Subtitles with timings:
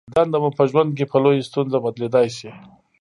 [0.15, 2.51] دنده مو په ژوند کې په لویې ستونزه بدلېدای شي.